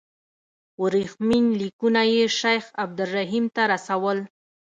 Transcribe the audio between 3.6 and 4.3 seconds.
رسول.